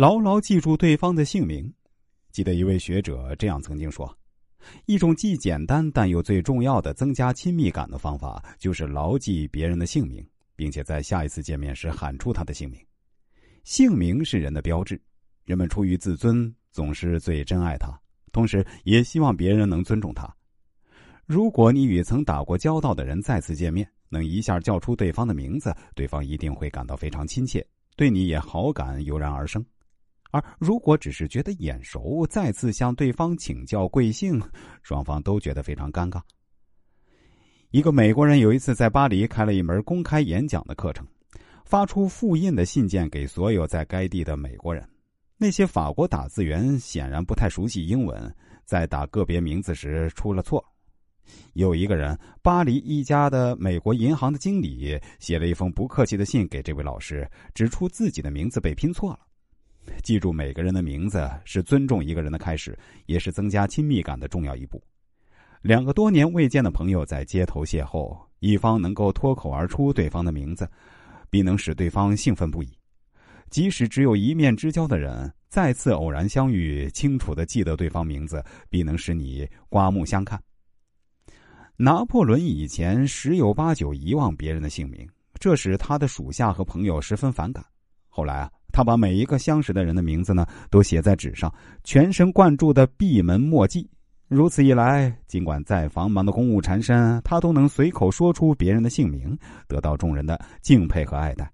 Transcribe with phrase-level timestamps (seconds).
[0.00, 1.70] 牢牢记住对方的姓名。
[2.32, 4.10] 记得一位学者这样曾经说
[4.86, 10.26] ：“一种既简单但又最重要的增加亲密感的方法，就是牢记别人的姓名，
[10.56, 12.80] 并且在下一次见面时喊出他的姓名。
[13.62, 14.98] 姓名是人的标志，
[15.44, 17.92] 人们出于自尊，总是最珍爱他，
[18.32, 20.34] 同时也希望别人能尊重他。
[21.26, 27.62] 如果你与曾打过交道的人再次见面，能一下叫出对方的名字，对方一定会感到非常亲切，
[27.96, 29.62] 对你也好感油然而生。
[30.30, 34.40] 而如果只是觉得眼熟，再次向对方请教贵姓，
[34.82, 36.20] 双方都觉得非常尴尬。
[37.70, 41.06] 一个美国人有一次在巴黎开了一门公开演讲的课程，
[41.64, 44.84] 发出复印的信件给所有在该地的美国人。
[45.36, 50.64] 那些法国打字员显然不太熟悉英文，在打个别名字时出了错。
[51.54, 59.20] 有一个人，巴黎一家的美国银行的经理写了一封不客气的信给这位老师，指出自己的名字被拼错了。
[60.02, 64.82] 记住每个人的名字是尊重一个人的开始，也是增加亲密感的重要一步。
[65.62, 70.68] 两个多年未见的朋友在街头邂逅，一方能够脱口而出对方的名字，
[71.28, 72.68] 必能使对方兴奋不已。
[73.50, 80.40] 即使只有一面之交的人，再次偶然相遇，清楚的记得对方名字，必能使你刮目相看。
[81.76, 87.64] 拿破仑以前十有八九遗忘别人的姓名，这使他的属下和朋友十分反感。
[88.08, 91.52] 后来啊，他把每一个相识的人的名字呢都写在纸上，
[91.84, 93.88] 全神贯注的闭门默记。
[94.28, 101.50] 如此一来，尽管再繁忙的公务缠身，他都能随口说出别人的姓名，得到众人的敬佩和爱戴。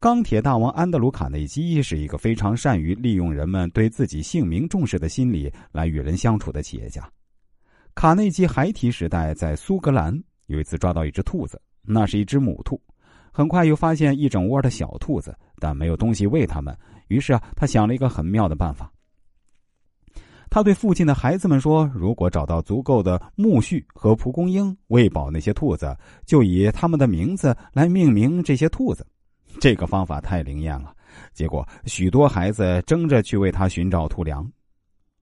[0.00, 7.02] 钢铁大王安德鲁·卡内基是一个非常善于利用人们对自己姓名重视的心理来与人相处的企业家。
[7.96, 12.80] 卡内基孩提时代在苏格兰有一次抓到一只兔子，那是一只母兔。
[13.38, 16.76] 很快又发现一整窝的小兔子，但没有东西喂它们。
[17.06, 18.90] 于是啊，他想了一个很妙的办法。
[20.50, 29.06] 他对附近的孩子们说：“如果找到足够的苜蓿和蒲公英喂饱那些兔子，就以他们的名字来命名这些兔子。”
[29.60, 30.92] 这个方法太灵验了，
[31.32, 34.44] 结果许多孩子争着去为他寻找兔粮。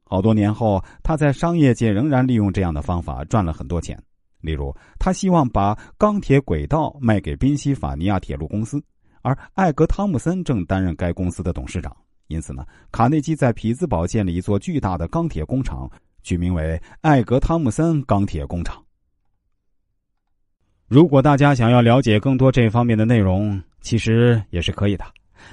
[0.04, 4.02] 好多年后，他在商业界仍然利用这样的方法赚了很多钱。
[4.46, 8.82] 例如，他希望把钢铁轨道卖给宾夕法尼亚铁路公司，
[9.20, 11.94] 而艾格·汤姆森正担任该公司的董事长。
[12.28, 15.90] 因此呢，卡内基在匹兹堡建立一座巨大的钢铁工厂，
[16.22, 18.82] 取名为艾格·汤姆森钢铁工厂。
[20.88, 25.04] 如果大家想要了解更多这方面的内容，其实也是可以的。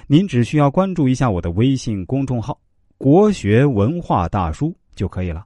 [0.08, 2.60] 您只需要关注一下我的微信公众号。
[2.98, 5.44] 国学文化大叔就可以了。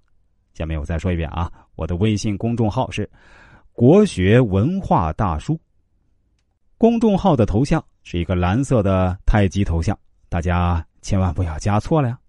[0.53, 3.09] 下面我再说一遍啊，我的微信公众号是
[3.71, 5.57] “国学文化大叔”。
[6.77, 12.19] 公众号的头像是一个蓝色的太极头像，大家千万不要加错了呀。